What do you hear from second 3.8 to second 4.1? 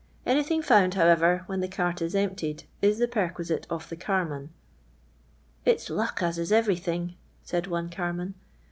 the